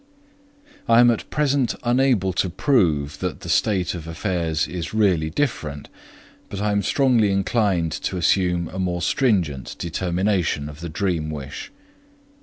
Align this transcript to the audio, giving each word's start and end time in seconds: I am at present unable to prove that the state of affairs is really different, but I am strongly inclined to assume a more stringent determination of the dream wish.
I 0.89 0.99
am 0.99 1.11
at 1.11 1.29
present 1.29 1.75
unable 1.83 2.33
to 2.33 2.49
prove 2.49 3.19
that 3.19 3.41
the 3.41 3.49
state 3.49 3.93
of 3.93 4.07
affairs 4.07 4.67
is 4.67 4.95
really 4.95 5.29
different, 5.29 5.89
but 6.49 6.59
I 6.59 6.71
am 6.71 6.81
strongly 6.81 7.31
inclined 7.31 7.91
to 7.91 8.17
assume 8.17 8.67
a 8.69 8.79
more 8.79 9.03
stringent 9.03 9.75
determination 9.77 10.69
of 10.69 10.79
the 10.79 10.89
dream 10.89 11.29
wish. 11.29 11.69